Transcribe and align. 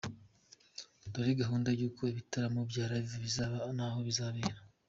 Dore 1.11 1.31
gahunda 1.41 1.69
y’uko 1.79 2.01
ibitaramo 2.11 2.61
bya 2.71 2.85
Live 2.91 3.13
bizaba 3.23 3.57
n’aho 3.75 3.99
bizabera:. 4.07 4.59